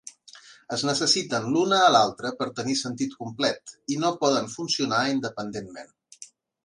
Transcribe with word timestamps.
Es 0.75 0.83
necessiten 0.87 1.45
l'una 1.55 1.81
a 1.87 1.91
l'altra 1.95 2.31
per 2.41 2.47
tenir 2.61 2.75
sentit 2.79 3.13
complet 3.21 3.77
i 3.97 4.01
no 4.05 4.15
poden 4.25 4.49
funcionar 4.55 5.03
independentment. 5.17 5.95